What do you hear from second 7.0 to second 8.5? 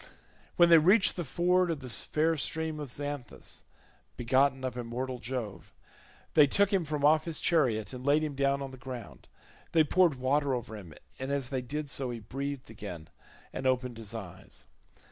off his chariot and laid him